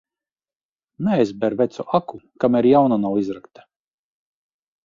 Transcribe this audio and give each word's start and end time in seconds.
Neaizber 1.07 1.55
vecu 1.59 1.85
aku, 1.99 2.21
kamēr 2.45 2.71
jauna 2.71 2.99
nav 3.05 3.23
izrakta. 3.25 3.69